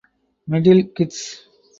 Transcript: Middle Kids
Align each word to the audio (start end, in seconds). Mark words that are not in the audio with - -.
Middle 0.49 0.81
Kids 0.97 1.19